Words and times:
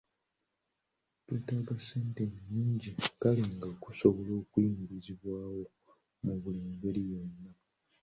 Tegwetaaga 1.25 1.75
ssente 1.79 2.23
nnyingi 2.31 2.91
kale 3.21 3.43
nga 3.53 3.67
gusobola 3.83 4.31
okuyimirizibwawo 4.41 5.61
mu 6.23 6.33
buli 6.41 6.61
ngeri 6.73 7.03
yonna. 7.11 7.51